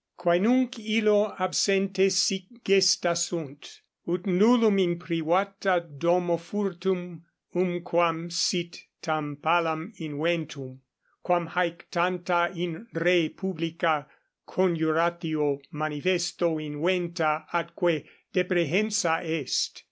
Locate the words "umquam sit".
7.55-8.87